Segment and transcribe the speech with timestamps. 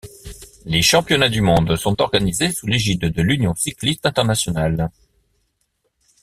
[0.65, 4.89] Les championnats du monde sont organisés sous l'égide de l'Union cycliste internationale.